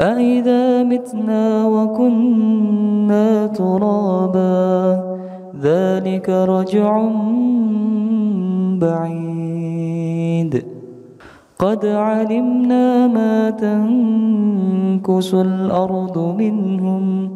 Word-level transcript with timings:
أئذا 0.00 0.82
متنا 0.82 1.66
وكنا 1.66 3.46
ترابا 3.46 5.02
ذلك 5.62 6.28
رجع 6.28 7.08
بعيد. 8.80 10.64
قد 11.58 11.86
علمنا 11.86 13.06
ما 13.06 13.50
تنكس 13.50 15.34
الأرض 15.34 16.18
منهم 16.38 17.30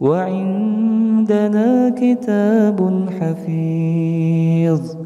وعندنا 0.00 1.94
كتاب 1.96 3.08
حفيظ. 3.20 5.05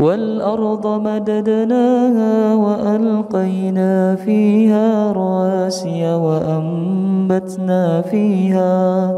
والأرض 0.00 0.86
مددناها 0.86 2.54
وألقينا 2.54 4.14
فيها 4.14 5.12
رواسي 5.12 6.14
وأنبتنا 6.14 8.00
فيها 8.02 9.14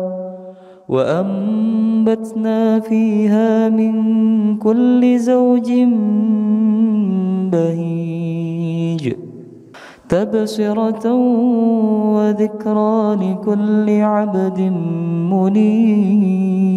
وأنبتنا 0.88 2.80
فيها 2.80 3.68
من 3.68 3.94
كل 4.58 5.18
زوج 5.18 5.72
بهيج 7.52 9.14
تبصرة 10.08 11.12
وذكرى 12.14 13.14
لكل 13.14 14.00
عبد 14.00 14.60
منيب 15.32 16.76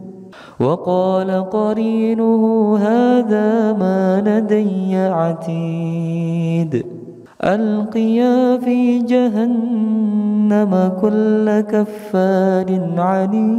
وقال 0.61 1.49
قرينه 1.49 2.77
هذا 2.77 3.73
ما 3.73 4.21
لدي 4.25 4.95
عتيد. 4.95 6.85
ألقيا 7.43 8.57
في 8.57 8.99
جهنم 8.99 10.91
كل 11.01 11.59
كفار 11.61 12.89
عنيد. 12.97 13.55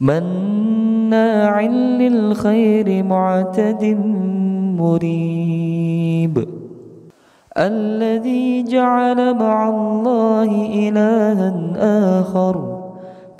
مناع 0.00 1.60
للخير 2.00 3.04
معتد 3.04 3.84
مريب. 4.78 6.48
الذي 7.58 8.62
جعل 8.62 9.34
مع 9.34 9.68
الله 9.68 10.50
إلها 10.88 11.54
آخر 12.20 12.81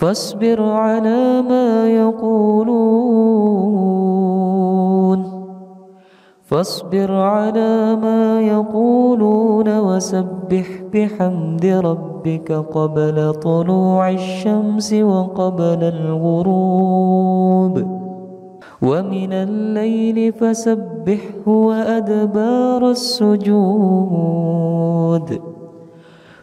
فاصبر 0.00 0.62
على 0.62 1.42
ما 1.48 1.88
يقولون. 1.88 3.20
فاصبر 6.42 7.12
على 7.12 7.96
ما 8.02 8.40
يقولون 8.40 9.78
وسبح 9.78 10.66
بحمد 10.94 11.66
ربك 11.66 12.52
قبل 12.52 13.32
طلوع 13.32 14.10
الشمس 14.10 14.92
وقبل 14.92 15.84
الغروب. 15.84 17.74
ومن 18.82 19.32
الليل 19.32 20.32
فسبحه 20.32 21.48
وأدبار 21.48 22.90
السجود. 22.90 23.60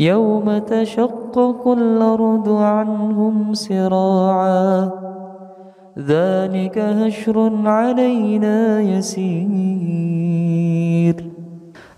يوم 0.00 0.58
تشقق 0.58 1.68
الأرض 1.68 2.48
عنهم 2.48 3.54
سراعا. 3.54 4.90
ذلك 5.98 6.78
هشر 6.78 7.68
علينا 7.68 8.80
يسير. 8.80 9.30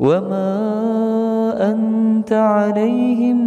وما 0.00 1.72
أنت 1.72 2.32
عليهم 2.32 3.38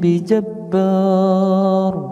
بجبار. 0.00 2.11